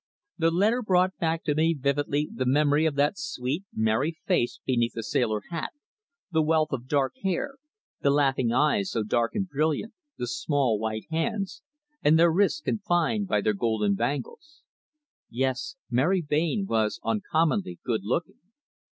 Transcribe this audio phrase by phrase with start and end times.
[0.39, 4.93] The letter brought back to me vividly the memory of that sweet, merry face beneath
[4.95, 5.73] the sailor hat,
[6.31, 7.57] the wealth of dark hair,
[8.01, 11.61] the laughing eyes so dark and brilliant, the small white hands,
[12.01, 14.63] and their wrists confined by their golden bangles.
[15.29, 18.39] Yes, Mary Blain was uncommonly good looking.